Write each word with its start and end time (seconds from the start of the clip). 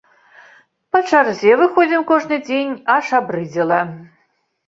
Па 0.95 1.01
чарзе 1.09 1.51
выходзім 1.59 2.01
кожны 2.11 2.35
дзень, 2.47 2.73
аж 2.97 3.05
абрыдзела. 3.21 3.79